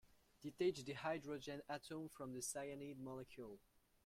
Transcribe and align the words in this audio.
Detach 0.41 0.83
the 0.83 0.93
hydrogen 0.93 1.61
atom 1.69 2.09
from 2.09 2.33
the 2.33 2.41
cyanide 2.41 2.97
molecule. 2.97 3.59